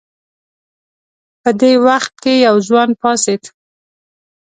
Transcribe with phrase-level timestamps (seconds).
[1.41, 3.43] په دې وخت کې یو ځوان پاڅېد.